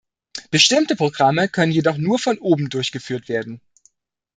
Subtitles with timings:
[0.49, 3.61] Bestimmte Programme können jedoch nur von oben durchgeführt werden.